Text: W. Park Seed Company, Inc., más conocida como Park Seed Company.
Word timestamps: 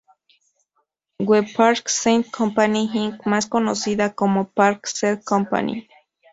W. 1.19 1.43
Park 1.55 1.87
Seed 1.87 2.31
Company, 2.31 2.87
Inc., 2.91 3.23
más 3.27 3.45
conocida 3.45 4.15
como 4.15 4.47
Park 4.49 4.87
Seed 4.87 5.19
Company. 5.23 5.87